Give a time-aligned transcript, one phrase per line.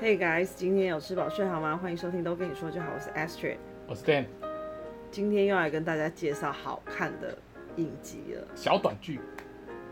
[0.00, 1.78] Hey guys，今天有吃饱睡好吗？
[1.80, 4.26] 欢迎收听都跟你说就好，我是 Astrid，我是 Dan，
[5.08, 7.38] 今天又来跟大家介绍好看的
[7.76, 8.44] 影集了。
[8.56, 9.20] 小短剧，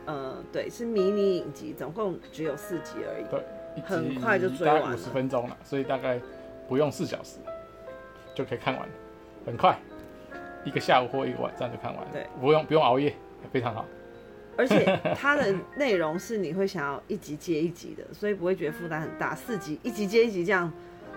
[0.06, 3.24] 呃，对，是迷你影集，总共只有四集而已。
[3.30, 3.44] 对，
[3.84, 6.20] 很快就追完了，五十分钟了，所以大概
[6.68, 7.38] 不用四小时
[8.34, 8.88] 就可以看完，
[9.46, 9.78] 很快，
[10.64, 12.10] 一个下午或一个晚上就看完了。
[12.12, 13.14] 对，不用不用熬夜，
[13.52, 13.86] 非常好。
[14.56, 19.34] 而且它的内容是你会想要一集接一集的，所以不会觉得负担很大。
[19.34, 20.70] 四集一集接一集这样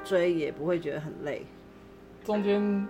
[0.03, 1.43] 追也不会觉得很累。
[2.23, 2.87] 中间，因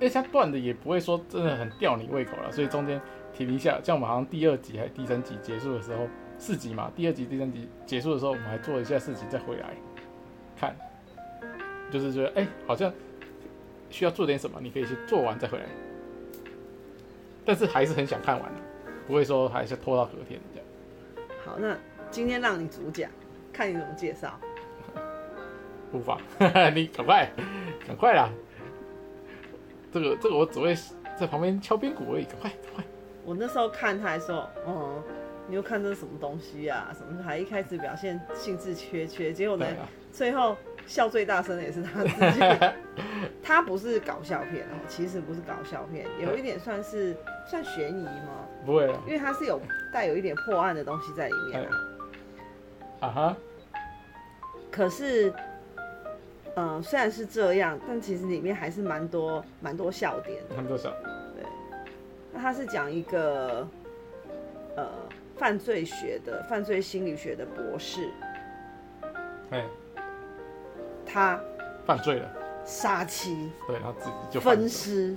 [0.00, 3.00] 为它断的也不会说真的很吊你胃口了，所以中间
[3.32, 3.80] 停一下。
[3.82, 6.08] 像我们好像第二集还是第三集结束的时候，
[6.38, 9.70] 四集嘛，第二集、第三集结束的时候，我们还做一下四集再回来
[10.58, 10.76] 看，
[11.90, 12.92] 就是觉得哎、好像
[13.90, 15.64] 需要做点什么，你可以去做完再回来。
[17.44, 18.52] 但是还是很想看完。
[19.12, 20.66] 不会说还是拖到隔天这样。
[21.44, 21.76] 好，那
[22.10, 23.10] 今天让你主讲，
[23.52, 24.40] 看你怎么介绍。
[25.92, 26.18] 无妨，
[26.74, 27.30] 你赶快，
[27.86, 28.30] 赶快啦！
[29.92, 30.74] 这个这个我只会
[31.14, 32.84] 在旁边敲边鼓而已，赶快赶快。
[33.22, 35.02] 我那时候看他还说，哦，
[35.46, 36.90] 你又看这是什么东西啊？
[36.96, 42.40] 什么还一开始表现兴致缺缺，结果呢，啊、最后笑最大声的也是他自己。
[43.42, 47.16] 他不是搞笑片哦，其实不是搞笑片，有一点算是
[47.46, 48.46] 算悬疑吗？
[48.64, 49.60] 不会，因为它是有
[49.92, 51.70] 带有一点破案的东西在里面啊。
[53.00, 53.36] 啊哈。
[54.70, 55.30] 可是，
[56.54, 60.54] 嗯、呃，虽然是这样，但其实里面还是蛮多蛮多笑点的。
[60.54, 60.90] 蛮多笑。
[61.34, 61.44] 对。
[62.32, 63.68] 那他是讲一个
[64.76, 64.88] 呃
[65.36, 68.08] 犯罪学的犯罪心理学的博士。
[69.50, 69.64] 哎。
[71.12, 71.40] 他
[71.84, 72.28] 犯罪了。
[72.64, 73.50] 杀妻。
[73.66, 75.16] 对，他自己就分尸。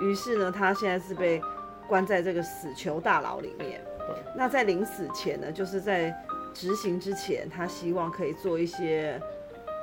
[0.00, 1.42] 于是呢，他现在是被。
[1.88, 3.78] 关在这个死囚大牢里面。
[4.34, 6.14] 那在临死前呢，就是在
[6.54, 9.20] 执行之前，他希望可以做一些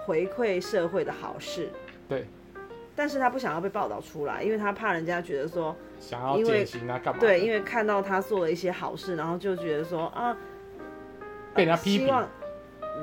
[0.05, 1.69] 回馈社会的好事。
[2.07, 2.25] 对。
[2.95, 7.19] 但是他不想要被报道出来，因为他怕人家觉得说，想要减刑啊，干嘛？
[7.19, 10.35] 对，因为看到他做了一些好事，然后就觉得说啊，
[11.53, 12.07] 被人家批评。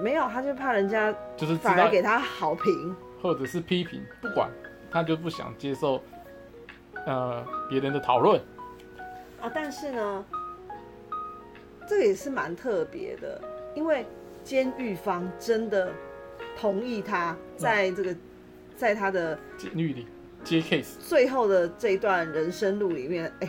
[0.02, 4.50] 没有，他就怕人家就是反而给他好评，或者是批评，不管
[4.90, 6.02] 他就不想接受
[7.06, 8.40] 呃别人的讨论。
[9.40, 10.24] 啊，但是呢，
[11.88, 13.40] 这个也是蛮特别的，
[13.74, 14.06] 因为
[14.42, 15.92] 监狱方真的
[16.58, 18.20] 同意他在这个，嗯、
[18.76, 20.06] 在他的监狱里
[20.44, 23.48] 接 case，最后的这一段人生路里面，哎，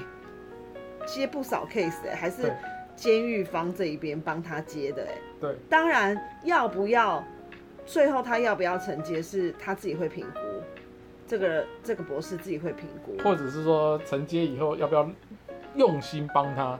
[1.05, 2.53] 接不少 case 哎，还是
[2.95, 7.23] 监狱方这一边帮他接的哎，对，当然要不要，
[7.85, 10.39] 最后他要不要承接是他自己会评估，
[11.27, 15.09] 这个这个博士自己会评估，或者是说承接以后要不要。
[15.75, 16.79] 用心帮他，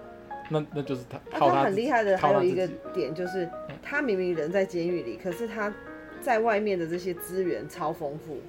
[0.49, 1.19] 那那就是他。
[1.29, 3.47] 他，他很厉害的，还有一个点就是，
[3.83, 5.71] 他明明人在监狱里，可是他
[6.19, 8.39] 在外面的这些资源超丰富，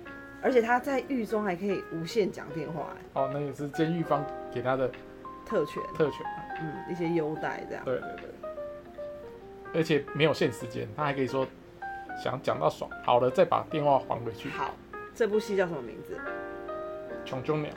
[0.40, 2.94] 而且他在狱中还可以无限讲电话。
[3.12, 4.90] 哦，那也是监狱方给他的
[5.44, 5.82] 特权。
[5.94, 6.24] 特权，
[6.62, 7.84] 嗯，一些优待这样。
[7.84, 8.30] 对对对。
[9.74, 11.46] 而且没有限时间，他还可以说
[12.22, 14.48] 想讲到爽，好了再把电话还回去。
[14.50, 14.74] 好，
[15.14, 16.18] 这部戏叫什么名字？
[17.24, 17.70] 穷中鸟。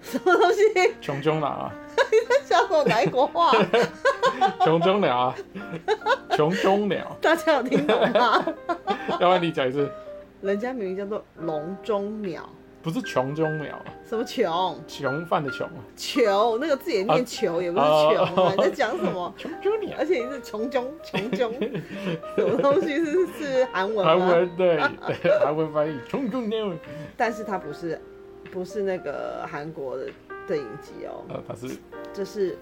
[0.00, 0.60] 什么东西？
[1.00, 1.72] 穷中鸟啊！
[1.88, 3.52] 你在讲什么哪国话？
[4.60, 5.34] 穷中鸟啊！
[6.36, 8.44] 穷中鸟，大家有听懂吗？
[9.18, 9.90] 要不然你讲一次。
[10.42, 12.46] 人家明明叫做笼中鸟，
[12.84, 13.82] 不是穷中鸟。
[14.04, 14.78] 什么穷？
[14.86, 15.80] 穷犯的穷啊！
[15.96, 18.52] 囚那个字也念囚，也不是穷。
[18.52, 19.34] 你在讲什么？
[19.38, 21.52] 穷中鸟，而且你是穷中穷中，
[22.36, 24.04] 什么东西是是韩文？
[24.06, 24.78] 韩文对，
[25.42, 26.70] 韩文翻译穷中鸟，
[27.16, 27.98] 但是它不是。
[28.52, 30.06] 不是那个韩国的
[30.46, 31.76] 的影集哦，呃，它是，
[32.12, 32.56] 这是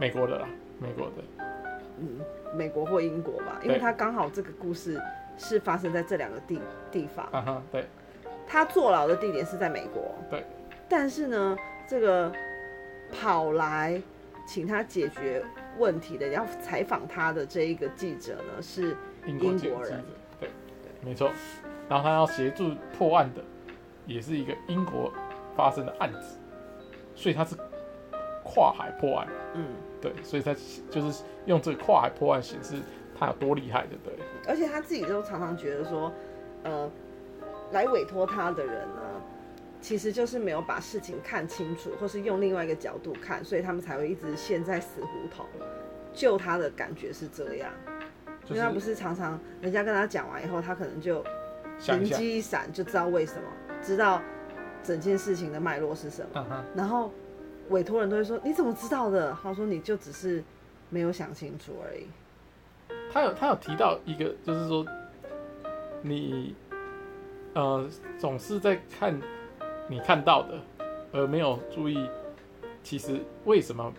[0.00, 0.48] 美国的啦，
[0.80, 1.44] 美国的，
[2.00, 2.18] 嗯，
[2.56, 5.00] 美国或英国吧，因为它刚好这个故事
[5.36, 6.58] 是发生在这两个地
[6.90, 7.86] 地方，啊哈，对，
[8.48, 10.44] 他坐牢的地点是在美国，对，
[10.88, 12.32] 但是呢，这个
[13.12, 14.00] 跑来
[14.46, 15.44] 请他解决
[15.78, 18.96] 问题的，要采访他的这一个记者呢是
[19.26, 20.02] 英国人，
[20.40, 20.50] 对，对，
[21.02, 21.30] 没错，
[21.88, 23.42] 然后他要协助破案的。
[24.06, 25.12] 也是一个英国
[25.54, 26.38] 发生的案子，
[27.14, 27.54] 所以他是
[28.42, 29.28] 跨海破案。
[29.52, 29.66] 嗯，
[30.00, 30.54] 对，所以他
[30.90, 32.76] 就是用这个跨海破案显示
[33.14, 34.16] 他有多厉害，对不对？
[34.48, 36.10] 而且他自己都常常觉得说，
[36.62, 36.90] 呃，
[37.72, 39.02] 来委托他的人呢，
[39.80, 45.46] 其实就是没有把事情看清楚，或是用另外一个角度看，所以他们才会一直陷在死胡同。
[46.12, 47.70] 救他的感觉是这样，
[48.42, 51.24] 就是、因为他不是常常人家跟他讲完以后，他可能就
[51.88, 53.42] 灵机一闪，就知道为什么。
[53.80, 54.20] 知道
[54.82, 56.62] 整件事情的脉络是什么，uh huh.
[56.74, 57.12] 然后
[57.68, 60.42] 委托人都会说：“你怎么知道的？”他说：“你就只是
[60.90, 62.08] 没有想清楚而已。”
[63.12, 64.84] 他有他有提到一个，就是说
[66.02, 66.56] 你
[67.58, 67.84] 呃
[68.20, 69.20] 总是在看
[69.88, 70.60] 你看到的，
[71.12, 72.08] 而没有注意
[72.84, 73.92] 其实为什么。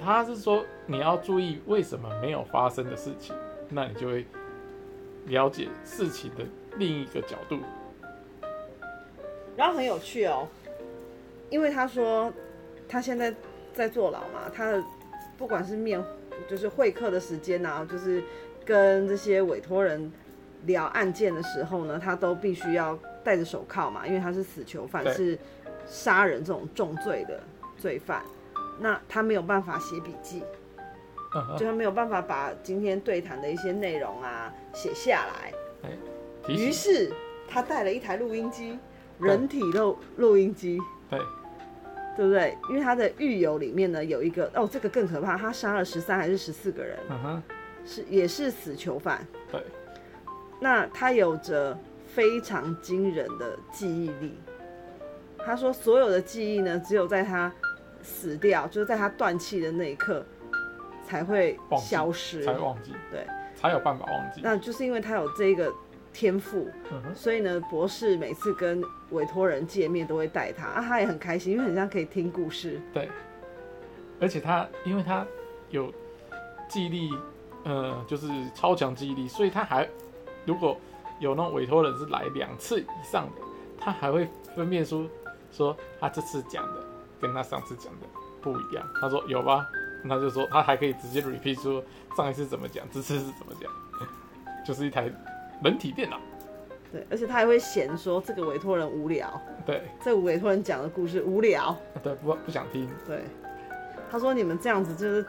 [0.00, 3.34] 他是说你要注意为什么没有发生的事情，
[3.68, 4.26] 那你就会
[5.26, 6.44] 了解事情的
[6.76, 7.60] 另一个角度。
[9.56, 10.48] 然后很有趣哦，
[11.50, 12.32] 因为他说
[12.88, 13.32] 他现在
[13.72, 14.82] 在坐牢嘛，他的
[15.36, 16.02] 不管是面
[16.48, 18.22] 就是会客的时间啊，就是
[18.64, 20.10] 跟这些委托人
[20.66, 25.38] 聊案件的时候呢，他都必须要戴着手铐嘛，因为他是死囚犯，是
[25.86, 27.40] 杀人这种重罪的
[27.76, 28.22] 罪犯。
[28.80, 30.42] 那他没有办法写笔记，
[31.58, 35.52] 就他没有办法把今天对谈的一些内容啊写下来。
[36.48, 37.12] 于是
[37.48, 38.78] 他带了一台录音机，
[39.18, 40.78] 人体录录音机，
[41.10, 41.18] 对，
[42.16, 42.56] 对不对？
[42.70, 46.96] 因为他的狱友里面呢有一个，哦，这个更可怕，他杀了十三还是十四个人，
[47.84, 49.26] 是也是死囚犯。
[49.50, 49.60] 对，
[50.60, 54.38] 那他有着非常惊人的记忆力。
[55.38, 57.52] 他说所有的记忆呢，只有在他。
[58.00, 60.24] 死掉就是在他断气的那一刻
[61.04, 63.26] 才会消失，才会忘记，对，
[63.56, 64.40] 才有办法忘记。
[64.42, 65.70] 那就是因为他有这个
[66.12, 72.80] 天赋，嗯、所以呢，博士每次跟委托人见面都会带他啊，他也很开心，因为很像可以听故事。
[72.94, 73.10] 对，
[74.20, 75.26] 而且他因为他
[75.68, 75.92] 有
[76.68, 77.10] 记忆力，
[77.64, 79.86] 呃，就是超强记忆力，所以他还
[80.48, 80.76] 如果
[81.20, 83.42] 有那种委托人是来两次以上的，
[83.78, 85.06] 他还会分辨出
[85.52, 86.88] 说他这次讲的。
[87.20, 88.06] 跟他上次讲的
[88.40, 89.66] 不一样，他说有吧？
[90.08, 91.82] 他就说他还可以直接 repeat 说
[92.16, 93.68] 上一次怎么讲，这次是怎么讲，
[94.64, 95.10] 就是一台
[95.60, 96.16] 人体电脑。
[96.92, 99.28] 对，而且他还会嫌说这个委托人无聊。
[99.66, 101.76] 对，这个委托人讲的故事无聊。
[102.04, 102.88] 对，不不想听。
[103.04, 103.24] 对，
[104.08, 105.26] 他说你们这样子就是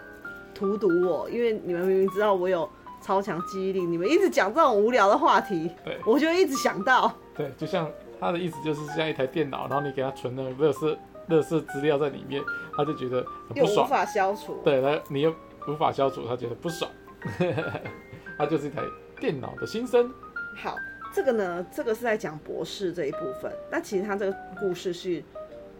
[0.54, 2.69] 荼毒我，因为你们明明知道我有
[3.01, 7.12] 超强记忆力，你们一直讲这种无聊的话题，对，我就一直想到。
[7.36, 10.98] 对，就像他的意思就是像一台电脑，然后你给他存那个乐色。
[11.28, 12.44] 乐色资料在里面，
[12.75, 14.60] 他就觉得很不爽，无法消除。
[14.66, 15.31] 对他，你又
[15.68, 16.90] 无法消除，他觉得不爽。
[18.36, 18.81] 他就是一台
[19.19, 20.12] 电脑的心声。
[20.56, 20.75] 好，
[21.13, 23.54] 这个呢，这个是在讲博士这一部分。
[23.69, 25.24] 那其实他这个故事是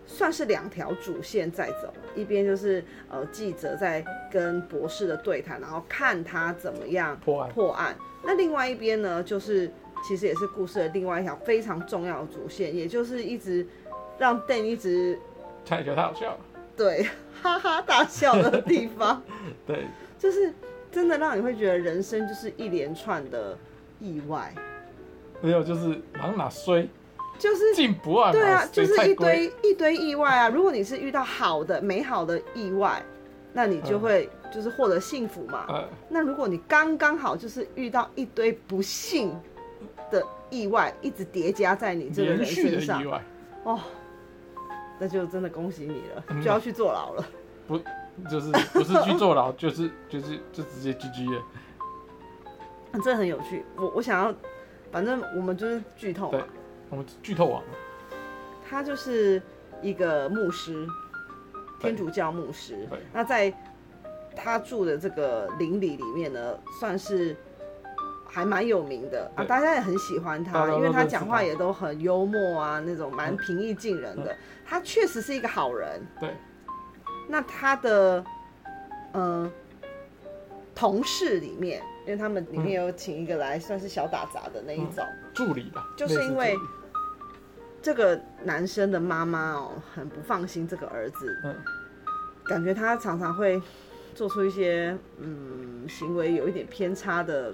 [0.10, 7.96] 算是两条主线在走，一边就是呃记者在跟博士的对谈，然后看他怎么样破案破案。
[8.24, 9.72] 那另外一边呢，就是
[10.08, 13.66] 其实也是故事的另外一条非常重要的主线，也就是一直
[14.18, 15.18] 让 Dan 一直。
[15.66, 16.40] 他也觉得太好笑了，
[16.76, 17.08] 对，
[17.42, 19.22] 哈哈大笑的地方，
[19.68, 19.86] 对，
[20.18, 20.52] 就是
[20.92, 23.56] 真的让你会觉得人生就是一连串的
[24.00, 24.52] 意外，
[25.40, 26.90] 没有，就是哪哪衰，
[27.40, 30.50] 就是进不二，对啊，就是一堆一堆意外啊。
[30.50, 33.02] 如果你是遇到好的、美好的意外，
[33.54, 35.66] 那你就会就是获得幸福嘛。
[35.70, 39.34] 嗯、那如果你刚刚好就是遇到一堆不幸
[40.12, 43.02] 的意外，一直叠加在你这个人身上，
[43.64, 43.80] 哦。
[45.02, 47.26] 那就真的恭喜你了，嗯、就要去坐牢了。
[47.66, 47.80] 不，
[48.30, 51.42] 就是不是去坐牢， 就是就是就直接 GG 了。
[53.02, 54.34] 这很有趣，我我想要，
[54.92, 56.40] 反正我们就是剧透嘛。
[56.90, 57.64] 我们剧透网。
[58.70, 59.42] 他就是
[59.82, 60.88] 一个牧师，
[61.80, 62.88] 天主教牧师。
[63.14, 63.54] 那在
[64.36, 67.36] 他住的这个邻里里面呢，算是。
[68.32, 74.38] 还蛮有名的啊，大家也很喜欢他，因为他讲话也都很幽默啊，那种蛮平易近人的。
[74.64, 76.00] 他确实是一个好人。
[76.20, 76.30] 对。
[77.28, 78.24] 那他的
[79.14, 79.52] 嗯、呃、
[80.76, 86.56] 同事里面，因为他们里面有请一个来算是小打杂的那一种、嗯、助理吧，就是因为
[87.82, 91.56] 这个男生的妈妈哦，很不放心这个儿子，嗯，
[92.46, 93.62] 感觉他常常会
[94.14, 97.54] 做出一些嗯行为有一点偏差的。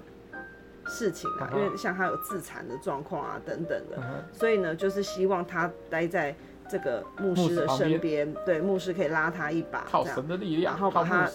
[0.88, 4.00] 事情啊，因为像他有自残的状况啊，等等的，
[4.32, 6.32] 所以呢，就是希望他待在
[6.68, 11.28] 这个牧师的身边，对，牧师可以拉他一把，靠神的力量，然后把他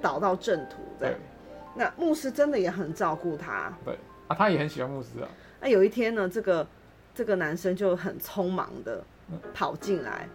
[0.00, 0.76] 导到正途。
[1.00, 1.16] 对，
[1.74, 3.98] 那牧师真的也很照顾他，对。
[4.28, 5.28] 啊，他也很喜欢牧师啊。
[5.60, 6.64] 那有一天呢，这个
[7.16, 9.02] 这个男生就很匆忙的
[9.52, 10.28] 跑进来，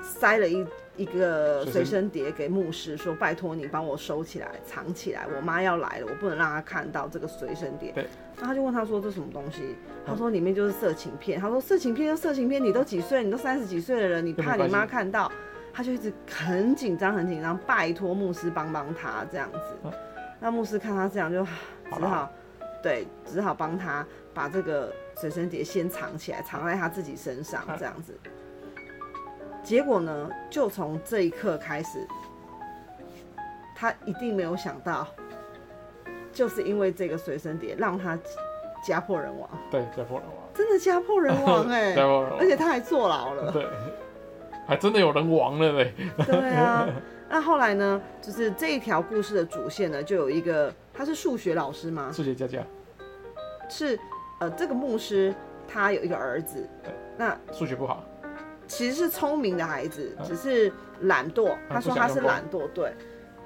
[0.00, 0.64] 塞了一。
[0.96, 5.26] 一个随身碟给牧师说：“拜托你帮我收起来，藏起来。
[5.36, 8.06] 我妈要来了，我不能让她看到这个随身碟。”对。
[8.38, 9.76] 那他就问他说：“这什么东西？”
[10.06, 13.22] 他说：“里面就是色情片。”他说：“色情片就色情片，你都几岁？
[13.22, 15.30] 你都三十几岁的人，你怕你妈看到？”
[15.70, 19.90] 他就一直很紧张，很紧张，拜托牧师帮帮他这样子。
[20.40, 22.32] 那牧师看他这样，就只好
[22.82, 28.18] 对，只好帮他把这个随身碟先藏起来，藏在他自己身上这样子。
[29.62, 32.06] 结果呢，就从这一刻开始，
[33.74, 35.08] 他一定没有想到，
[36.32, 38.16] 就是因为这个随身碟让他
[38.86, 39.48] 家破人亡。
[39.70, 42.00] 对，家破人亡，真的家破人亡哎、 欸，
[42.38, 43.50] 而且他还坐牢了。
[43.50, 43.66] 对，
[44.66, 45.92] 还真的有人亡了嘞。
[46.24, 46.86] 对啊，
[47.28, 48.00] 那后来呢？
[48.22, 52.10] 就是这一条故事的主线呢，就有一个他是数学老师吗？
[52.12, 52.62] 数学家家
[53.68, 53.98] 是
[54.40, 55.34] 呃，这个牧师
[55.66, 58.04] 他有一个儿子，对，那数学不好。
[58.68, 61.56] 其实是聪明的孩子，只是懒惰。
[61.70, 62.92] 他说他是懒惰，对，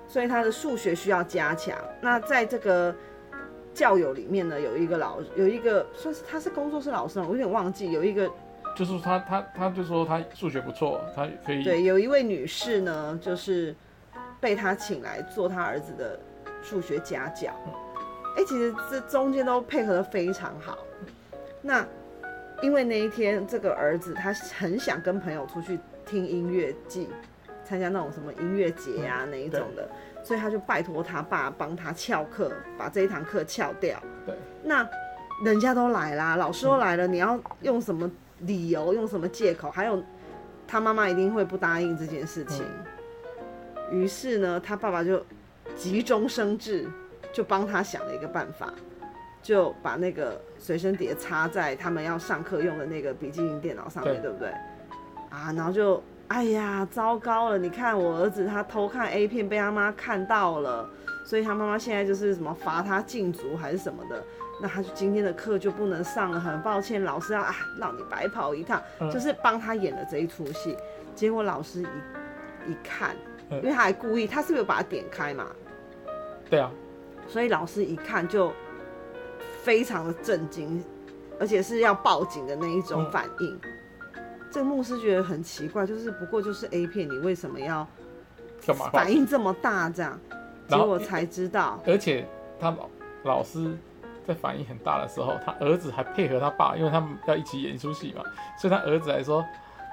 [0.08, 1.76] 所以他的数学需要加强。
[2.00, 2.94] 那在这个
[3.74, 7.92] 教友里面呢，有一个老，有一个算是他是工作室老师，我有点忘记。
[7.92, 8.30] 有一个
[8.74, 11.62] 就是他他他就说他数学不错，他可以。
[11.62, 13.76] 对，有一位女士呢，就是
[14.40, 16.18] 被他请来做他儿子的
[16.62, 17.52] 数学家教。
[18.36, 20.78] 哎，其实这中间都配合得非常好。
[21.62, 21.86] 那。
[22.62, 27.08] 因为那一天，这个儿子他很想跟朋友出去听音乐季，
[27.64, 29.88] 参加那种什么音乐节啊那一种的，
[30.22, 33.98] 所以他就拜托他爸帮他翘课，把这一堂课翘掉。
[34.26, 34.86] 对，那
[35.42, 38.10] 人家都来啦，老师都来了，你要用什么
[38.40, 39.70] 理由，用什么借口？
[39.70, 40.04] 还有
[40.68, 42.62] 他妈妈一定会不答应这件事情。
[43.90, 45.24] 于是呢，他爸爸就
[45.74, 46.86] 急中生智，
[47.32, 48.72] 就帮他想了一个办法。
[49.42, 54.50] 就把那个随身碟插在他们要上课用的那个笔记型电脑上面，对，对不对？
[55.30, 57.56] 啊，然后就哎呀，糟糕了！
[57.56, 60.86] 你看我儿子他偷看 A 片被他妈看到了，
[61.24, 64.22] 所以他妈妈现在就是什么罚他禁足还是什么的，
[64.60, 70.76] 那他就今天的课就不能上了，很抱歉，老师要啊让你白跑一趟，嗯、就是帮他演了这一出戏。
[71.14, 73.16] 结果老师一一看，
[73.48, 75.46] 因为他还故意，他是不是有把它点开嘛？
[76.50, 76.70] 对啊，
[77.30, 78.52] 所以老师一看就。
[79.62, 80.82] 非常的震惊，
[81.38, 83.60] 而且是要报警的那一种反应。
[84.14, 87.86] 嗯、这个牧师觉得很奇怪，就是不过就是 A 片，你为什么要
[88.66, 89.90] 干嘛反应这么大？
[89.90, 90.18] 这样，
[90.66, 91.78] 结果才知道。
[91.86, 92.26] 而且
[92.58, 92.88] 他老
[93.24, 93.76] 老师
[94.26, 98.24] 在反应很大的时候，他儿子还配合他爸，因为他们要一起演一出戏嘛，
[98.58, 99.44] 所以他儿子还说：“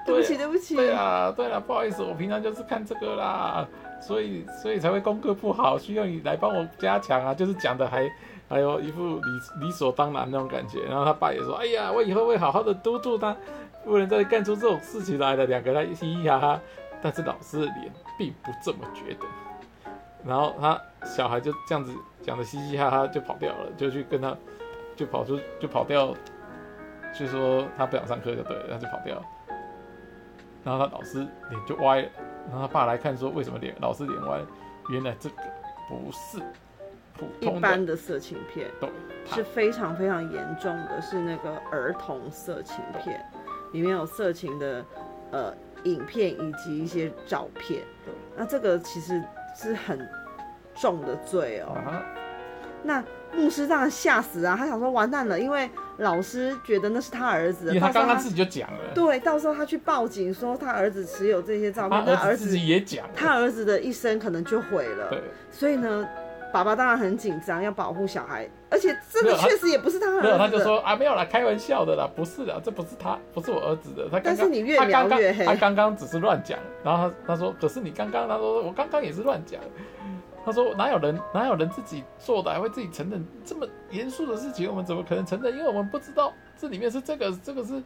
[0.06, 3.68] 对不起，对不起。”对啊，对啊，不好意思，我平常就是看这个啦，
[4.00, 8.08] 所以所以才会功课不好，需要你来帮我加强啊，就是讲的还。
[8.50, 13.36] 还有一副理理所当然那种感觉，然后他爸也说：“哎呀，我以后会好好的督促他，
[13.84, 16.60] 不能再干出这种事情来了。”两个人嘻嘻哈哈，
[17.02, 19.26] 但是老师的脸并不这么觉得。
[20.24, 24.34] 然后他小孩就这样子讲的嘻嘻哈哈就跑掉了，就去跟他，
[24.96, 26.14] 就跑出就跑掉，
[27.12, 29.22] 就说他不想上课就对了，他就跑掉。
[30.64, 31.18] 然后他老师
[31.50, 32.08] 脸就歪了，
[32.48, 34.40] 然后他爸来看说：“为什么脸老是脸歪？
[34.90, 35.36] 原来这个
[35.88, 36.42] 不是。”
[37.40, 38.70] 一般的色情片
[39.26, 43.20] 是非常非常严重的，是那个儿童色情片，
[43.72, 44.84] 里面有色情的
[45.32, 45.52] 呃
[45.82, 47.82] 影片以及一些照片。
[48.36, 49.20] 那这个其实
[49.56, 50.08] 是很
[50.76, 51.76] 重的罪哦。
[52.84, 53.02] 那
[53.34, 58.78] 牧师当然吓死啊，他想说完蛋了，因为老师觉得那是他儿子，因为他刚刚自己就讲了。
[58.94, 65.08] 对，到时候他去报警说他儿子持有这些照片，他儿子自己也讲，他儿子的一生可能就毁了。
[65.10, 66.08] 对，所以呢。
[66.50, 70.22] 爸爸当然很紧张，要保护小孩，而且这个确实也不是他儿子的。
[70.22, 74.04] 没有，他就说啊，没有啦，开玩笑的啦，不是的，这不是他，不是我儿子的。
[74.04, 75.44] 他刚刚但是你越描越黑。
[75.44, 79.60] 他刚刚只是乱讲，然后他他说，可是你刚刚他说我刚刚也是乱讲，
[80.44, 85.52] 他说哪有人哪有人自己做的还会自己承认这么严肃的事情，我们怎么可能承认？
[85.52, 87.82] 因为我们不知道这里面是这个这个是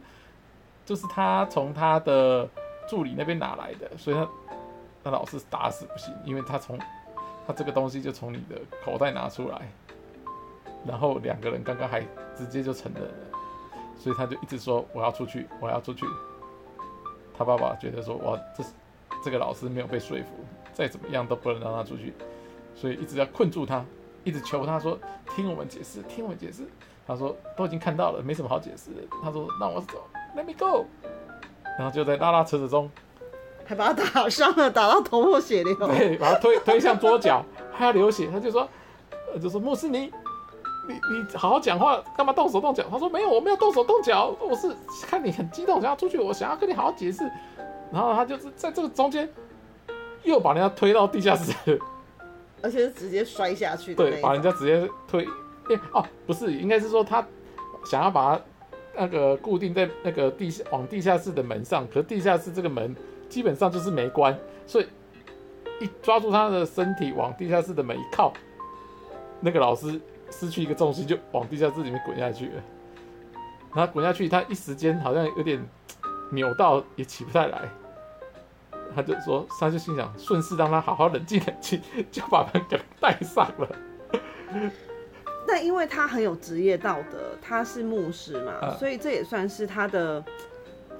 [0.85, 2.47] 就是他从他的
[2.87, 4.27] 助理那边拿来的，所以他
[5.03, 6.77] 那老师打死不行，因为他从。
[7.45, 8.55] 他这个东西就从你的
[8.85, 9.69] 口袋拿出来，
[10.87, 11.99] 然后两个人刚刚还
[12.33, 13.09] 直接就承认了，
[13.97, 16.05] 所以他就一直说我要出去，我要出去。
[17.37, 18.63] 他爸爸觉得说哇，这
[19.25, 20.27] 这个老师没有被说服，
[20.71, 22.13] 再怎么样都不能让他出去，
[22.75, 23.83] 所以一直要困住他，
[24.23, 24.97] 一直求他说
[25.35, 26.63] 听我们解释，听我们解释。
[27.05, 29.01] 他说都已经看到了，没什么好解释的。
[29.21, 30.85] 他说让我走，Let me go。
[31.77, 32.89] 然后就在拉拉扯扯中。
[33.65, 35.73] 还把他打伤了，打到头破血流。
[35.87, 38.29] 对，把他推推向桌角，还要流血。
[38.29, 38.67] 他就说，
[39.33, 40.11] 呃，就说牧师，你
[40.87, 42.83] 你你好好讲话，干嘛动手动脚？
[42.91, 44.75] 他说没有，我没有动手动脚，我是
[45.07, 47.23] 看你很激动，想要出去，我想要跟你好好解释。
[47.91, 49.29] 然后他就是在这个中间，
[50.23, 51.79] 又把人家推到地下室，
[52.63, 53.93] 而且是直接摔下去。
[53.93, 55.23] 对，把人家直接推。
[55.69, 57.23] 欸、哦，不是，应该是说他
[57.85, 58.41] 想要把他
[58.95, 62.95] 那个固定在那个地下往地下室的门上，可是地下室这个门。
[63.29, 64.85] 基本上就是没关，所以
[65.79, 68.31] 一抓住他的身体往地下室的门一靠，
[69.39, 72.63] 那个老师失去一个重心就往地下室里面滚下去了。
[73.73, 75.59] 然后滚下去，他一时间好像有点
[76.31, 77.67] 扭到，也起不太来。
[78.95, 83.69] 他就说，他就心想，顺势让他好好冷静冷静，就把门给带上了。
[85.45, 90.23] 那因为他很有职业道德，他是牧师嘛，啊、所以这也算是他的，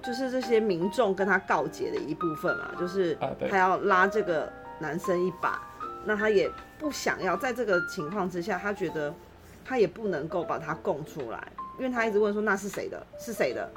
[0.01, 3.17] 就是这些民众跟他告解的一部分嘛，就是
[3.49, 5.69] 他要拉这个男生一把，啊、
[6.05, 9.13] 那他也不想要在这个情况之下，他觉得
[9.63, 13.71] 他也不能够把他供出来，因为他一直问说那是谁的，是谁的，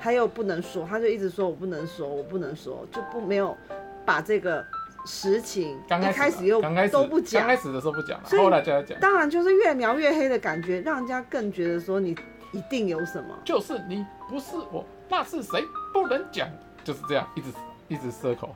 [0.00, 3.56] 他又不能说，他就一直说我不能说，我不能说，就不没有
[4.04, 4.64] 把这个。
[5.04, 8.96] 实情刚开始又刚开始都不讲，刚开始的时候不讲，后来就要讲。
[9.00, 12.16] 当然就是越描越黑的感觉，让人家更觉得说你
[12.52, 13.36] 一定有什么。
[13.44, 15.64] 就是你不是我，那是谁？
[15.92, 16.48] 不能讲，
[16.84, 17.48] 就是这样，一直
[17.88, 18.50] 一直 circle。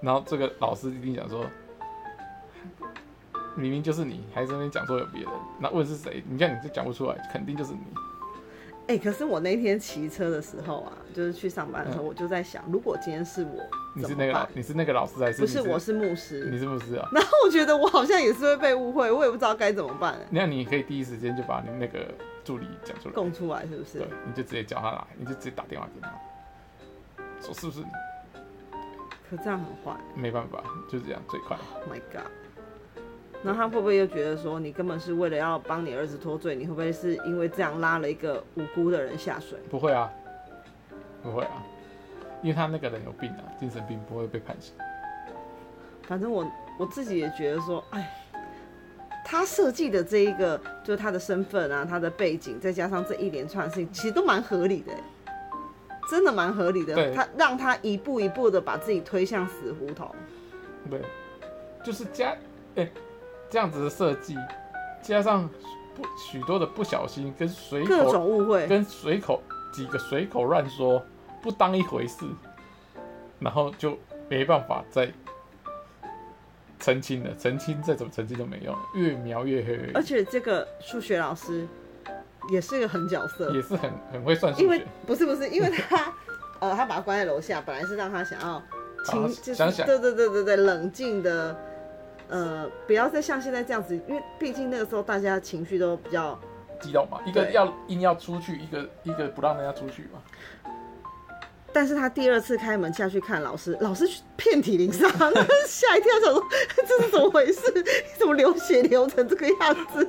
[0.00, 1.44] 然后这个老师一定讲说，
[3.54, 6.24] 明明就是你，还在那边讲说有别人，那问是谁？
[6.26, 7.80] 你看你就讲不出来，肯定就是你。
[8.86, 13.62] 哎、欸，可是我那天骑车的时候啊，就是去上班的时候，嗯、我就在想，如果今天是我，
[13.94, 15.40] 你是那个老，你是那个老师还是？
[15.40, 16.48] 不是，我是牧师。
[16.50, 17.08] 你是牧师啊？
[17.10, 20.18] 然后我觉得我好像也是会被误会，我也不知道该怎么办。
[20.30, 22.12] 那你可以第一时间就把你那个
[22.44, 23.98] 助理讲出来，供出来是不是？
[24.00, 26.12] 对，你就直接叫他来，你就直接打电话给他，
[27.40, 27.86] 说是不是你？
[29.30, 29.98] 可这样很坏。
[30.14, 31.56] 没办法，就是这样最快。
[31.56, 32.30] Oh my god！
[33.44, 36.56] 然后他会不会又觉得说，你根本是为了要帮你儿子脱罪？
[36.56, 39.58] 你会不会是因为这样拉了一个无辜的人下水？
[39.68, 40.10] 不会啊，
[41.22, 41.62] 不会啊，
[42.42, 44.74] 因为他那个人有病啊，精神病不会被判刑。
[46.04, 48.10] 反正我我自己也觉得说，哎，
[49.26, 54.92] 他设计的这一个，就是他的身份啊，他的背景，再加上这一连串的事情，其实都蛮合理的，
[56.10, 57.12] 真的蛮合理的。
[57.14, 60.10] 他让他一步一步的把自己推向死胡同。
[60.90, 61.02] 对，
[61.84, 62.34] 就是加，
[62.76, 62.90] 哎。
[63.54, 64.36] 这样子的设计，
[65.00, 65.48] 加上
[65.94, 69.40] 不许多的不小心跟随口各种误会，跟随口
[69.72, 71.00] 几个随口乱说，
[71.40, 72.26] 不当一回事，
[73.38, 73.96] 然后就
[74.28, 75.08] 没办法再
[76.80, 77.32] 澄清了。
[77.36, 79.92] 澄清再怎么澄清都没用，越描越黑。
[79.94, 81.64] 而且这个数学老师
[82.50, 84.64] 也是一个狠角色，也是很很会算数学。
[84.64, 86.12] 因为不是不是，因为他
[86.58, 88.60] 呃，他把他关在楼下，本来是让他想要
[89.06, 91.56] 清，就是想想对对对对对，冷静的。
[92.28, 96.38] 呃，不要再像现在这样子，因为毕竟那个时候大家情绪都比较
[96.80, 100.20] 激动嘛，一个要硬要出去，一个一个不让人家出去嘛。
[101.72, 105.10] 但是他第二次开门下去看老师，老师遍体鳞伤，
[105.66, 106.42] 吓一跳，想说
[106.86, 107.60] 这是怎么回事？
[107.74, 107.82] 你
[108.16, 110.08] 怎么流血流成这个样子？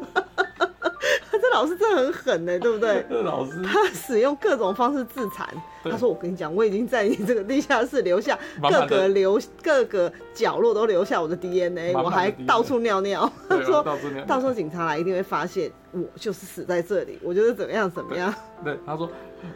[1.55, 3.05] 这老师真的很狠呢，对不对？
[3.23, 5.47] 老师他使用各种方式自残。
[5.83, 13.31] 他说：“我跟你讲，我已经在你这个地下室留下各个留各个角落都留下我的 DNA，我还到处尿尿。
[13.47, 13.83] 他说
[14.27, 17.19] 到时候警察来一定会发现我就是死在这里。
[17.21, 18.33] 我觉得怎么样怎么样？
[18.63, 19.09] 对，对，他说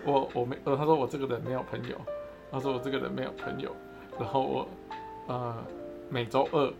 [0.06, 1.96] 我我没呃，他说我这个人没有朋友。
[2.52, 3.76] 他说我这个人没有朋友。
[4.20, 4.70] 然后我
[5.28, 5.56] 呃
[6.10, 6.72] 每周二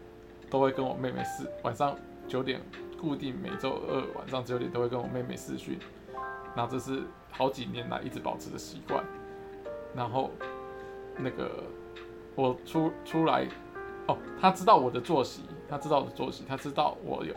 [0.50, 1.96] 都会跟我妹妹是晚上
[2.28, 2.62] 九点。”
[3.00, 5.80] 固定每周二晚上九点都会跟我妹妹视讯，
[6.56, 9.04] 那这是好几年来一直保持的习惯。
[9.96, 10.30] 然后
[11.18, 11.64] 那个
[12.36, 13.48] 我出出来，
[14.08, 17.34] 哦，他知道我的作息，他知道我的作息，他知道我有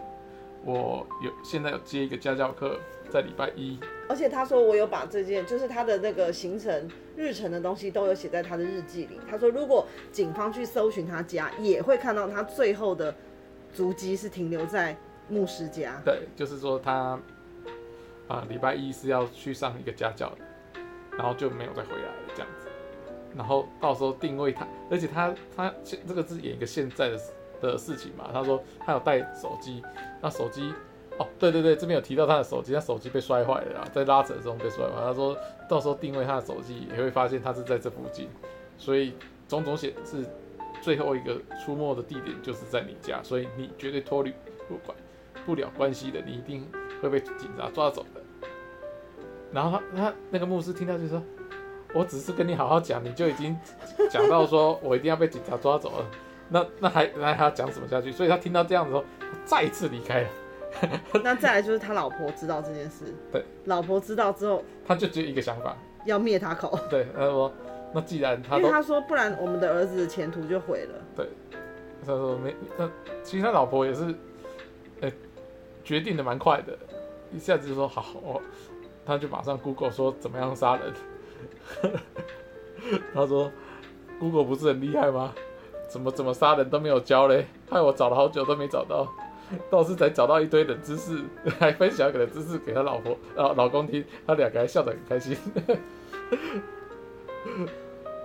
[0.65, 9.21] 我有现在有接一个家教课在礼拜一，而且他说我有把这件就是他的那个行程日程的东西都有写在他的日记里。
[9.31, 13.15] 他说如果警方去搜寻他家，也会看到他最后的
[13.73, 14.97] 足迹是停留在。
[15.33, 17.19] 牧师家，对，就是说他
[18.29, 20.81] 啊，礼拜一是要去上一个家教的，
[21.17, 22.69] 然后就没有再回来了这样子。
[23.35, 27.19] 然后到时候定位他，而且他他现这个是演一个现在的
[27.63, 28.29] 的事情嘛。
[28.31, 29.83] 他说他有带手机，
[30.21, 30.71] 那手机
[31.19, 34.93] 哦，对对对，这边有提到他的手机，他手机被摔坏了，在拉扯中被摔坏。
[35.03, 35.35] 他说
[35.67, 38.29] 到时候定位他的手机也会发现他是在这附近，
[38.77, 39.15] 所以
[39.49, 40.27] 种种显示
[40.83, 44.31] 最后一个出没的地点就是在你家，所以你绝对脱离
[44.69, 44.95] 不管。
[45.45, 46.67] 不了关系的，你一定
[47.01, 48.21] 会被警察抓走的。
[49.53, 51.23] 然后他他那个牧师听到就说
[51.95, 53.57] ：“我只是跟你好好讲，你就已经
[54.11, 56.07] 讲到说我一定要被警察抓走了。
[56.49, 59.05] 那那还那还要讲什么下去？”所以他听到这样子说，
[59.45, 60.29] 再一次离开了。
[61.23, 65.77] 那再来就是他老婆知道这件事，对，老婆知道之后，他就只有一个想法，
[66.07, 66.79] 要灭他口。
[66.89, 67.53] 对，他说
[67.93, 68.57] ：“那既然他……
[68.57, 71.29] 因为他说不然我们的儿子的前途就毁了。”对，
[72.01, 72.91] 他说没那
[73.23, 74.15] 其实他老婆也是，欸
[75.85, 76.79] 决定的蛮快的，
[77.33, 78.41] 一下子就说好，哦，
[79.05, 80.93] 他就马上 Google 说怎么样杀人。
[83.15, 83.51] 他说
[84.19, 85.33] Google 不是很厉害吗？
[85.89, 89.07] 怎么怎么杀人都没有教嘞，害我找了好久都没找到，
[89.71, 91.23] 倒是才找到一堆冷知识，
[91.59, 95.37] 还分享给了知识给他老婆啊老公听，他两个还笑得很开心。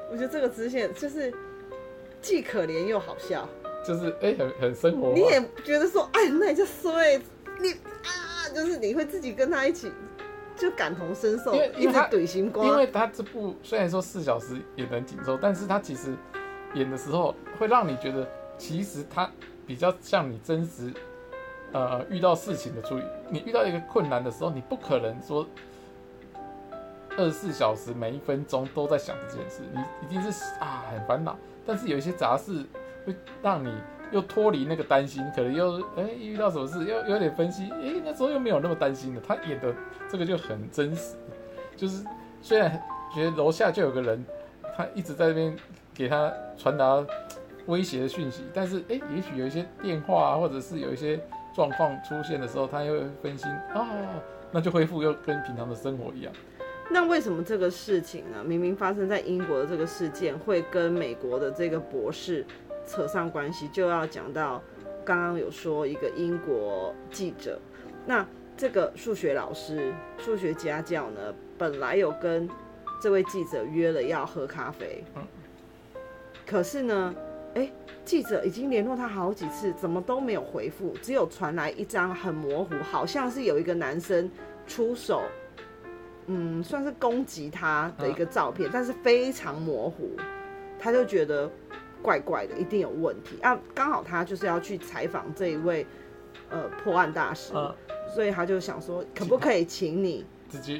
[0.09, 1.33] 我觉得这个支线就是
[2.21, 3.45] 既可怜又好笑，
[3.85, 7.19] 就是哎、欸、很很生活，你也觉得说哎那你就衰。
[7.59, 7.71] 你
[8.03, 9.91] 啊，就是你会自己跟他一起
[10.55, 12.65] 就感同身受，因为因为他一直怼心瓜。
[12.65, 16.15] 因为他这部虽然说四小时演得很紧凑，但是他其实
[16.73, 19.29] 演的时候会让你觉得，其实他
[19.65, 20.93] 比较像你真实
[21.73, 23.03] 呃遇到事情的处理。
[23.29, 25.47] 你遇到一个困难的时候，你不可能说
[27.17, 31.37] 二十四小时每一分钟都在想这件事，你一定是啊很烦恼。
[31.65, 32.65] 但是有一些杂事
[33.05, 33.73] 会让你。
[34.11, 39.21] 又脱离那个担心，可能又哎、遇到什么事又有点分析，哎、那时候又没有那么担心了。
[39.27, 39.73] 他演的
[40.09, 41.15] 这个就很真实，
[41.75, 42.03] 就是
[42.41, 42.81] 虽然
[43.13, 44.25] 觉得楼下就有个人，
[44.75, 45.55] 他一直在那边
[45.93, 47.05] 给他传达
[47.65, 51.19] 威胁的讯息，但是哎、也许有一些电话啊，或者是有一些
[51.53, 53.85] 状况出现的时候，他又会分心、哦，
[54.51, 56.31] 那就恢复又跟平常的生活一样。
[56.89, 58.41] 那为什么这个事情呢？
[58.41, 62.45] 明明发生在英国的这个事件，会跟美国的这个博士？
[62.87, 64.61] 扯上关系就要讲到，
[65.05, 67.59] 刚刚有说一个英国记者，
[68.05, 72.49] 那这个数学老师、数学家教呢，本来有跟
[73.01, 75.03] 这位记者约了要喝咖啡，
[76.45, 77.13] 可是呢，
[77.55, 77.69] 哎，
[78.05, 84.31] 记者已经联络他好几次，怎么都没有回复，只有传来一张很模糊，好像是有一个男生
[84.65, 85.23] 出手，
[86.27, 90.11] 嗯，算是攻击他的一个照片，但是非常模糊，
[90.79, 91.51] 他就觉得。
[92.01, 93.59] 怪怪的，一定有问题啊！
[93.73, 95.85] 刚好他就是要去采访这一位
[96.49, 97.73] 呃破案大师，嗯，
[98.13, 100.25] 所以他就想说，可不可以请你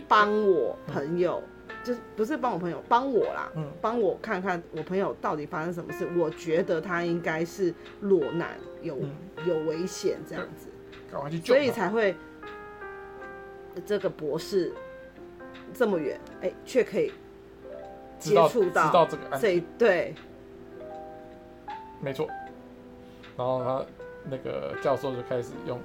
[0.07, 1.41] 帮我朋友，
[1.83, 3.51] 就是不是帮我朋友，帮我啦，
[3.81, 6.07] 帮我看看我朋友到底发生什么事。
[6.17, 8.97] 我觉得他应该是裸男，有
[9.45, 10.67] 有危险这样子，
[11.43, 12.15] 所以才会
[13.85, 14.71] 这个博士
[15.73, 17.11] 这么远，哎，却可以
[18.17, 20.15] 接触到这个这对。
[21.99, 22.27] 没错，
[23.35, 23.85] 然后他
[24.29, 25.79] 那个教授就开始用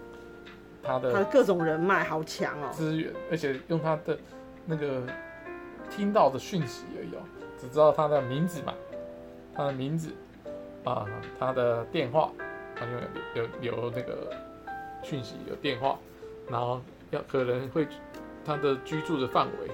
[0.82, 4.18] 他的他的各种人脉好强哦，资源，而且用他的
[4.66, 5.02] 那个
[5.90, 7.20] 听到的讯息而已哦，
[7.58, 8.74] 只知道他的名字嘛，
[9.54, 10.10] 他的名字
[10.84, 11.06] 啊，
[11.38, 12.30] 他的电话，
[12.76, 12.92] 他就
[13.40, 14.30] 有有有那个
[15.02, 15.98] 讯息有电话，
[16.48, 17.86] 然后要可能会
[18.44, 19.70] 他的居住的范围，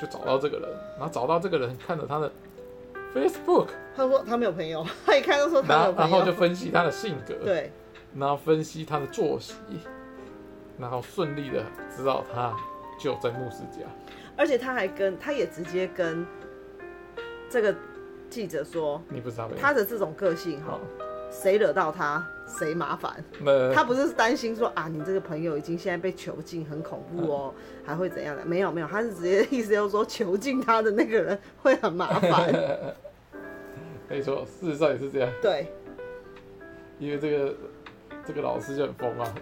[0.00, 2.32] 就找到这个人，然后找到这个人，看着他的。
[3.14, 7.70] Facebook，他说他没有朋友， 他一看就说他没有朋友，然后就分析他的性格，对，
[8.16, 9.54] 然后分析他的作息，
[10.78, 11.62] 然后顺利的
[11.94, 12.54] 知道他
[12.98, 13.86] 就在牧师家，
[14.36, 16.26] 而且他还跟他也直接跟
[17.50, 17.74] 这个
[18.30, 20.78] 记者说，你不知道他的这种个性哈，
[21.30, 23.24] 谁惹到他谁麻烦，
[23.74, 28.44] 他不是担心说啊，你这个朋友已经现在被囚禁，很恐怖哦，还会怎样的？
[28.44, 32.52] 没有没有，他是直接意思就是说囚禁他的那个人会很麻烦。
[34.08, 35.32] 没错，事实上也是这样。
[35.40, 35.72] 对，
[36.98, 37.54] 因为这个
[38.26, 39.34] 这个老师就很疯啊，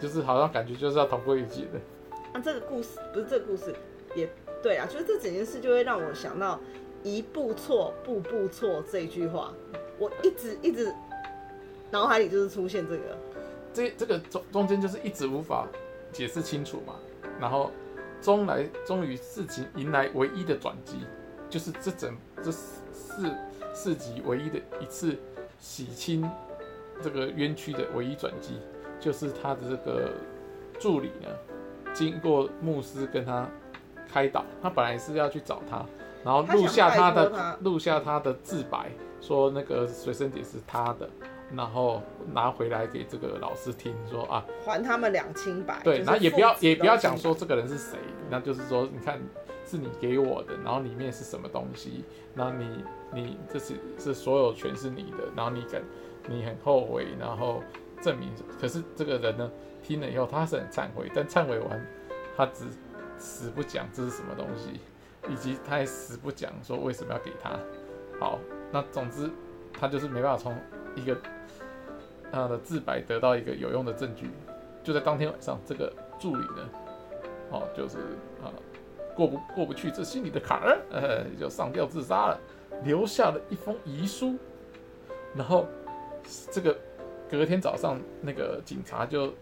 [0.00, 1.78] 就是好像感觉就是要同归于尽的。
[2.32, 3.74] 啊，这个故事不是这个故事，
[4.14, 4.26] 也
[4.62, 6.58] 对啊，就是这整件事就会让我想到
[7.04, 9.52] “一步错，步步错”这一句话，
[9.98, 10.90] 我一直一直
[11.90, 13.02] 脑海里就是出现这个。
[13.72, 15.66] 这这个中中间就是一直无法
[16.12, 16.94] 解释清楚嘛，
[17.40, 17.70] 然后
[18.20, 20.96] 终来终于事情迎来唯一的转机，
[21.48, 23.34] 就是这整这四。
[23.72, 25.16] 四集唯一的一次
[25.60, 26.28] 洗清
[27.00, 28.58] 这个冤屈的唯一转机，
[28.98, 30.10] 就是他的这个
[30.76, 31.28] 助理呢，
[31.94, 33.48] 经过牧师跟他
[34.12, 35.86] 开导，他本来是要去找他，
[36.24, 41.08] 然后录下他的录下他的自白，说那个随身碟是他的，
[41.54, 45.80] 然后拿回来给这个老师听，说啊，还他们两清白。
[45.82, 49.20] 对，然后也不要也不要讲说这个人是谁，那就是说你看
[49.66, 52.84] 是你给我的，然后里面是什么东西，那你。
[53.12, 55.82] 你这是是所有权是你的，然后你敢
[56.28, 57.60] 你很后悔，然后
[58.00, 58.28] 证明，
[58.60, 59.50] 可是这个人呢，
[59.82, 61.86] 听了以后他是很忏悔，但忏悔完，
[62.36, 62.66] 他只
[63.18, 64.78] 死不讲这是什么东西，
[65.28, 67.58] 以及他也死不讲说为什么要给他。
[68.20, 68.38] 好，
[68.70, 69.28] 那总之
[69.72, 70.56] 他就是没办法从
[70.94, 71.18] 一个
[72.32, 74.30] 他的自白得到一个有用的证据，
[74.82, 76.68] 就在当天晚上，这个助理呢，
[77.50, 77.98] 哦，就是
[78.42, 78.52] 啊
[79.14, 82.40] 过不过不去这心里的坎儿，呃，就上吊自杀了。
[82.84, 84.38] 留下了一封遗书，
[85.34, 85.66] 然后
[86.50, 86.74] 这个
[87.28, 89.34] 隔天早上，那个警察就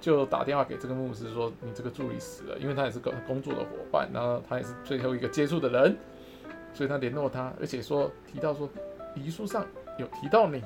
[0.00, 5.96] 就打电话给这个牧师说：“你这个助理死了，因为他也是个工作的伙伴，然后他也是最后一个接触的人，
[6.72, 8.70] 所以他联络他，而且说提到说
[9.14, 9.66] 遗书上
[9.98, 10.62] 有提到你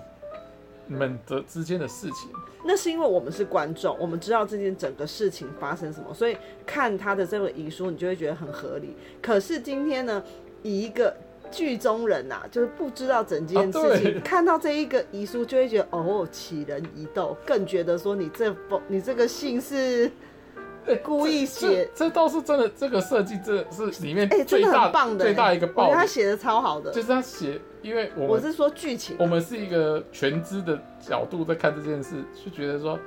[0.90, 2.30] 们的之间的事情。
[2.64, 8.94] 那是因为我们是观众，我们知道这件整个事情发生什么，所以看他的这个遗书，你就会觉得很合理。
[9.22, 10.22] 可是今天呢，
[10.62, 11.16] 以一个
[11.50, 20.10] 剧中人呐、啊，就是不知道整件事情，啊、看到这一个遗书就会觉得哦，启人疑窦，更觉得说你这封你这个信是
[21.02, 32.98] 故意写，这倒是真的，这个设计这是里面最大、欸、棒的最大一个爆点，他写的超好的，就是他写，因为我我是说剧情，我们是一个全知的角度在看这件事，就觉得说，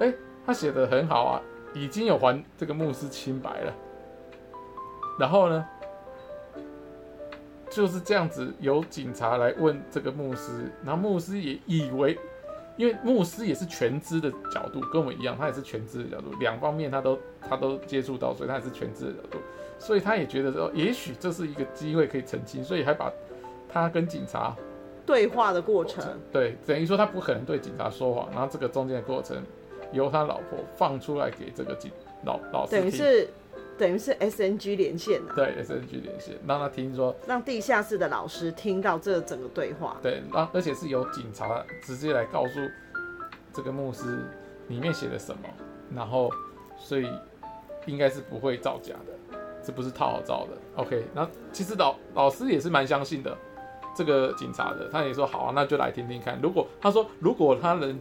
[0.00, 0.14] 哎、欸，
[0.46, 1.42] 他写的很好啊，
[1.74, 3.72] 已经有还这个牧师清白了，
[5.18, 5.64] 然后呢？
[7.70, 12.18] 就是这样子，有警察来问这个牧师，然后牧师也以为，
[12.78, 19.38] 因为牧师也是全知的角度，跟我们一样，他也是全知的角度，两方面他都他都接触到，所以他也是全知的角度，
[19.78, 23.12] 所以他也觉得说，也许这是一个机会可以澄清，所以还把
[23.68, 24.56] 他跟警察
[25.04, 29.42] 对话的过程，对，等于说他不可能对警察说谎，然后这个中间的过程
[29.92, 31.90] 由他老婆放出来给这个警
[32.24, 33.28] 老老师听，等于是。
[33.78, 42.60] 等于是 S N G 连线呐、啊，对 S N G 连线，让他听说，让地下室的老师听到这整个对话，对，让而且是由警察直接来告诉
[43.52, 44.24] 这个牧师
[44.66, 45.48] 里面写了什么，
[45.94, 46.28] 然后
[46.76, 47.08] 所以
[47.86, 50.82] 应该是不会造假的，这不是套好照的。
[50.82, 53.36] OK，那其实老老师也是蛮相信的
[53.94, 56.38] 这个警察的，他也说好啊，那就来听听看。
[56.42, 57.98] 如果他说如果他能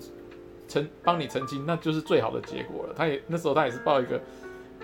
[0.68, 2.94] 澄帮你澄清，那就是最好的结果了。
[2.98, 4.20] 他也那时候他也是抱一个。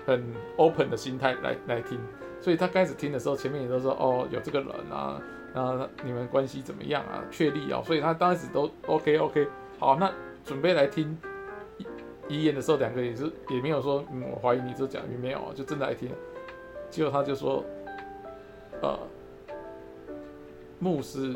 [0.06, 0.22] 很
[0.56, 1.98] open 的心态来来听，
[2.40, 5.18] 所以他开始听的时候，前面也都说哦，有这个人啊，
[5.54, 7.24] 那你们关系怎么样啊？
[7.30, 10.12] 确立哦，所以他当时都 OK OK，好，那
[10.44, 11.16] 准备来听
[12.28, 16.10] 遗言的时候，两个也是也没有说，嗯，我怀疑你这讲也没有，就真的来听。
[16.90, 17.64] 结果他就说，
[18.82, 18.98] 呃，
[20.78, 21.34] 牧师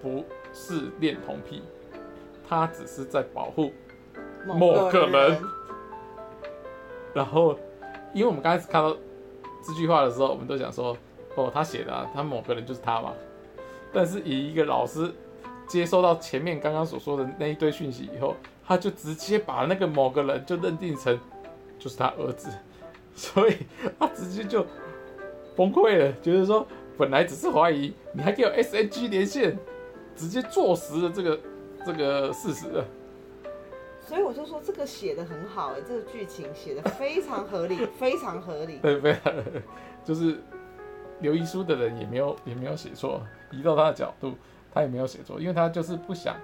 [0.00, 1.62] 不是恋童癖，
[2.48, 3.72] 他只是在保护
[4.46, 5.38] 某个人，
[7.12, 7.58] 然后。
[8.12, 8.96] 因为我们刚开始看到
[9.62, 10.96] 这句话的时候，我们都想说，
[11.36, 13.12] 哦，他写的啊，他某个人就是他嘛。
[13.92, 15.12] 但是以一个老师
[15.66, 21.18] 接收到前面刚刚所说的那一堆讯息以后，他就直接把那个某个人就认定成
[21.78, 22.48] 就是他儿子，
[23.14, 23.56] 所以
[23.98, 24.64] 他直接就
[25.56, 29.58] 崩溃了，就是说本来只是怀疑，你还给我 SNG 连线，
[30.16, 31.40] 直接坐实了这个
[31.84, 32.66] 这个事实。
[34.10, 38.78] 所以我就说这个写的很好哎、欸，这个剧情写的非常合理， 非常合理。
[38.78, 39.32] 对，非常
[40.04, 40.40] 就是
[41.20, 44.34] 留遗书的人也没有也没有写错，移到他的角度，
[44.74, 46.34] 他也没有写错，因为他就是不想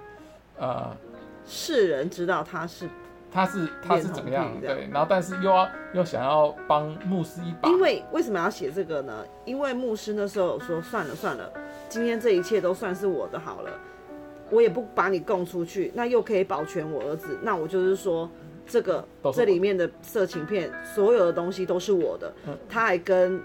[1.45, 2.87] 世人知道他是
[3.29, 7.67] 他是他是怎么样对，然后但是又要又想要帮牧师一把。
[7.67, 9.25] 因为为什么要写这个呢？
[9.43, 11.51] 因为牧师那时候有说算了算了，
[11.89, 13.77] 今天这一切都算是我的好了。
[14.49, 17.37] 我也不把你供出去，那又可以保全我儿子。
[17.41, 18.29] 那我就是说，
[18.65, 22.33] 这个这里面的色情片，所有的东西都是我的。
[22.47, 23.41] 嗯、他还跟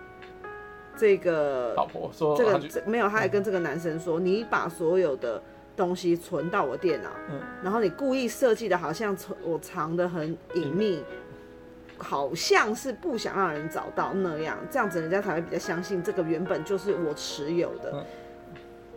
[0.97, 5.43] 这个老婆说，这个没有，他还跟这个男生说，嗯、你把所有的
[5.75, 11.17] 东西存到我电脑，嗯、然后你故意设计的好像我藏的很隐秘，嗯、
[11.99, 18.07] 好像是不想让人找到那样，这样子人家才会比较相信这个原本就是我持有的。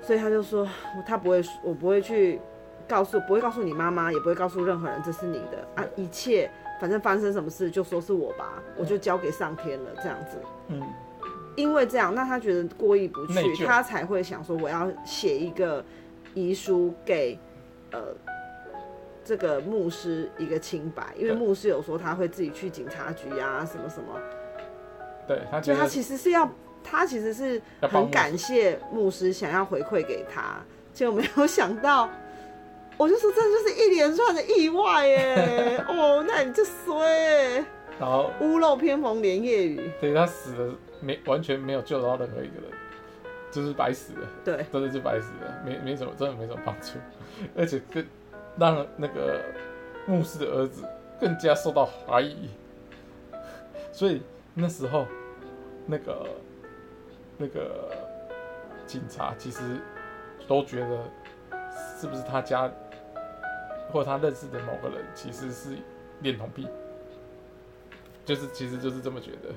[0.05, 0.67] 嗯所以他就说，
[1.03, 2.39] 他不会，我不会去
[2.87, 6.47] 告诉，不会告诉你妈妈，也不会告诉任何人这是你的啊，一切
[6.79, 10.37] 反正发生什么事就说是我吧，我就交给上天了，这样子。
[10.67, 10.79] 嗯，
[11.55, 15.83] 因为这样，那他觉得过意不去，他才会想说我要写一个
[16.35, 17.39] 遗书给
[17.91, 17.99] 呃
[19.23, 24.19] 这个牧师一个清白，因为牧师有说他会自己去警察局啊，什么什么。
[25.27, 26.47] 对，他所以他其实是要。
[26.87, 32.07] 他其实是很感谢牧师，想要回馈给他，结果没有想到，
[32.95, 35.83] 我就说这就是一连串的意外耶！
[35.89, 37.65] 哦，那你就衰，
[37.99, 42.71] 然后屋漏偏逢连夜雨，对，他死了，没完全没有救到任何一个人，
[43.51, 46.91] 就是白死了，对，真的是白死了，没没什么，真的没什么帮助，
[47.57, 48.05] 而且更
[48.57, 49.41] 让那个
[50.05, 50.83] 牧师的儿子
[51.19, 52.49] 更加受到怀疑，
[53.91, 54.21] 所以
[54.53, 55.05] 那时候
[55.87, 56.25] 那个。
[57.37, 57.91] 那个
[58.87, 59.61] 警察其实
[60.47, 61.03] 都觉得，
[61.99, 62.71] 是不是他家
[63.91, 65.75] 或他认识的某个人其实是
[66.21, 66.67] 恋童癖，
[68.23, 69.49] 就是其实就是这么觉得，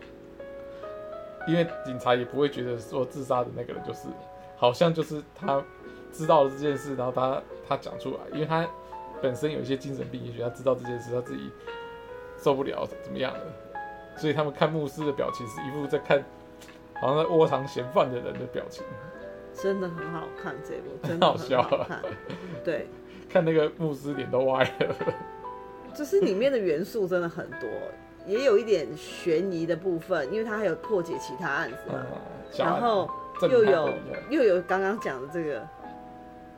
[1.47, 4.09] 因为警察也不会觉得说自杀的那个人就是，
[4.57, 5.63] 好像就是他
[6.13, 8.67] 知道了这件事，然后他他讲出来，因为他
[9.23, 11.51] 本身有一些精神病，也许他知道这件事，他自己
[12.37, 13.41] 受不了怎么样的，
[14.17, 16.25] 所以他们看牧师的表情是一副在看。
[17.01, 18.85] 好像在窝藏嫌犯的人的表情，
[19.55, 21.97] 真的很好看，这部真的很好笑，好笑。
[22.65, 22.89] 对，
[23.29, 24.97] 看那个牧师脸都歪了。
[25.95, 27.69] 就是里面的元素真的很多，
[28.27, 31.95] 也有一点悬疑的部分，因为他还有破解其他案子嘛。
[31.95, 32.19] 嗯、
[32.57, 33.11] 然后
[33.43, 33.91] 又有
[34.31, 35.67] 又有刚刚讲的这个，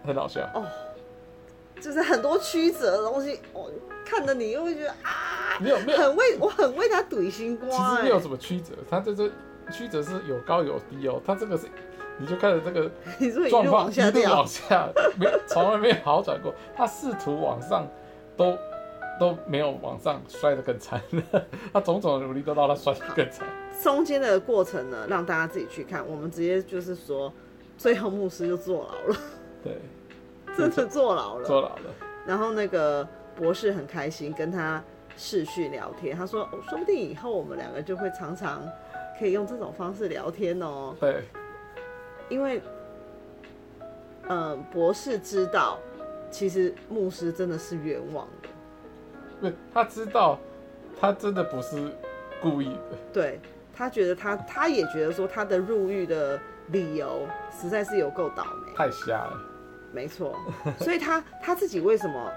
[0.05, 0.43] 很好笑。
[0.55, 0.67] 哦，
[1.81, 3.71] 就是很多曲折的东西，我
[4.05, 9.31] 看着你又会觉得啊，没有没有，很为我很为他怼心瓜，其实没有什么曲折，他这这
[9.71, 11.67] 曲折是有高有低哦，他这个是
[12.19, 12.91] 你就看着这个
[13.49, 17.87] 状况一路往下，没 从来没有好转过，他试图往上
[18.37, 18.57] 都
[19.19, 21.01] 都没有往上摔得更惨，
[21.73, 23.47] 他种种的努力都让他摔得更惨。
[23.83, 26.07] 中间的过程呢，让大家自己去看。
[26.07, 27.33] 我们直接就是说，
[27.79, 29.17] 最后牧师就坐牢了。
[29.63, 29.79] 对，
[30.57, 31.47] 真的坐牢了。
[31.47, 31.95] 坐牢了。
[32.27, 34.83] 然后那个博士很开心，跟他
[35.17, 36.15] 视讯聊天。
[36.15, 38.63] 他说：“哦，说不定以后我们两个就会常常
[39.21, 41.23] 可以用这种方式聊天哦。”对。
[42.29, 42.61] 因为，
[44.27, 45.79] 呃，博士知道，
[46.31, 48.49] 其实牧师真的是冤枉的。
[49.43, 50.39] 对，他知道，
[50.99, 51.93] 他真的不是
[52.41, 52.97] 故意的。
[53.13, 53.39] 对。
[53.73, 59.41] 他觉得他，他也觉得说他的入狱的理由实在是有够倒霉，太瞎了。
[59.91, 60.37] 没错，
[60.79, 62.31] 所以他他自己为什么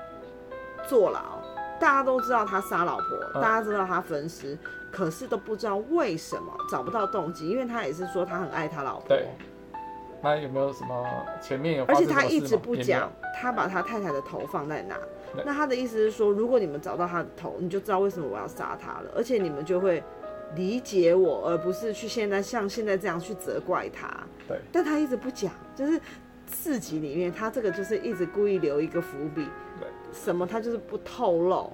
[0.87, 1.43] 坐牢？
[1.79, 4.57] 大家都知道他杀老婆，大家知道他分尸，
[4.91, 9.09] 可是都不知道为什么找不到动机，因为他也是说他很爱他老婆。
[9.09, 9.27] 对。
[10.21, 11.05] 那有没有什么
[11.41, 11.85] 前面有？
[11.85, 14.97] 而且他一直不讲，他把他太太的头放在哪？
[15.45, 20.03] 那他的意思是说，如果你们找到他的头，你就知道为什么我要杀他了，而且你们就会。
[20.55, 24.07] 理解我，而不是去现在像现在这样去责怪他。
[24.47, 25.99] 对，但他一直不讲，就是
[26.45, 29.47] 四集里面，他这个就是一直故意留一个伏笔。
[30.13, 31.73] 对，什么他就是不透露。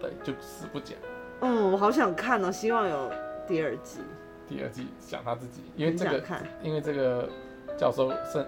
[0.00, 0.96] 对，就死不讲。
[1.40, 3.10] 嗯，我好想看哦，希望有
[3.46, 4.00] 第二季。
[4.48, 7.28] 第二季讲他自己，因为这个，看因为这个
[7.76, 8.46] 教授剩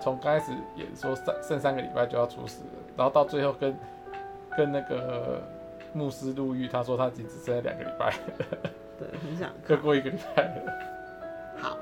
[0.00, 3.76] 从刚开始演说三剩三个礼拜就要出事了，然后到最后跟
[4.56, 5.40] 跟那个。
[5.92, 8.14] 牧师入狱，他说他已经只剩下两个礼拜。
[8.96, 10.72] 对，很想再过一个礼拜了。
[11.58, 11.76] 好，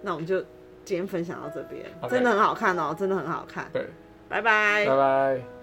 [0.00, 0.40] 那我们就
[0.84, 2.08] 今天分享到这边，Okay.
[2.08, 3.68] 真的很好看哦，真的很好看。
[3.72, 3.86] 对，
[4.28, 5.61] 拜拜，拜拜。